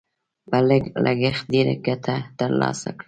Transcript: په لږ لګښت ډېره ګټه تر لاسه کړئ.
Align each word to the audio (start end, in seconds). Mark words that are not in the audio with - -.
په 0.49 0.57
لږ 0.67 0.83
لګښت 1.05 1.43
ډېره 1.53 1.73
ګټه 1.85 2.15
تر 2.37 2.49
لاسه 2.61 2.89
کړئ. 2.97 2.99